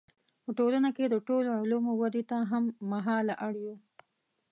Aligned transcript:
په 0.43 0.51
ټولنه 0.57 0.89
کې 0.95 1.05
د 1.09 1.15
ټولو 1.27 1.49
علومو 1.61 1.91
ودې 2.01 2.23
ته 2.29 2.37
هم 2.51 2.63
مهاله 2.91 3.33
اړ 3.45 3.53
یو. 3.65 3.75